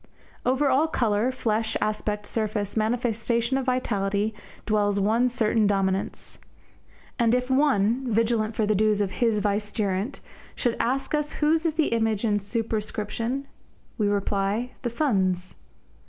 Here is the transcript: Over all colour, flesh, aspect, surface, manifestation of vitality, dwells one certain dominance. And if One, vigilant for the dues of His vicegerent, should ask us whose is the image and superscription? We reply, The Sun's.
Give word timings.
Over 0.47 0.67
all 0.67 0.87
colour, 0.87 1.31
flesh, 1.31 1.77
aspect, 1.79 2.25
surface, 2.25 2.75
manifestation 2.75 3.55
of 3.55 3.67
vitality, 3.67 4.33
dwells 4.65 4.99
one 4.99 5.29
certain 5.29 5.67
dominance. 5.67 6.39
And 7.19 7.35
if 7.35 7.51
One, 7.51 8.11
vigilant 8.11 8.55
for 8.55 8.65
the 8.65 8.73
dues 8.73 8.99
of 8.99 9.11
His 9.11 9.37
vicegerent, 9.41 10.19
should 10.55 10.75
ask 10.79 11.13
us 11.13 11.33
whose 11.33 11.67
is 11.67 11.75
the 11.75 11.89
image 11.89 12.23
and 12.25 12.41
superscription? 12.41 13.45
We 13.99 14.07
reply, 14.07 14.71
The 14.81 14.89
Sun's. 14.89 15.53